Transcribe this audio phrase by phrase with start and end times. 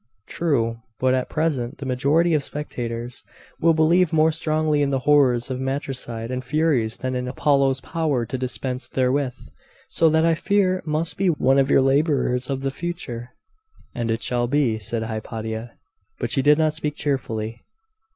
[0.25, 3.23] 'True, but at present the majority of spectators
[3.59, 8.25] will believe more strongly in the horrors of matricide and furies than in Apollo's power
[8.25, 9.35] to dispense therewith.
[9.89, 13.29] So that I fear must be one of your labours of the future.'
[13.93, 15.73] 'And it shall be,' said Hypatia.
[16.17, 17.61] But she did not speak cheerfully.